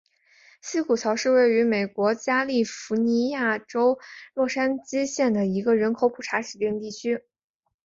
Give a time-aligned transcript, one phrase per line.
[0.63, 3.99] 西谷桥是位于美国加利福尼亚州
[4.33, 7.23] 洛杉矶县的一个人口普查指定地区。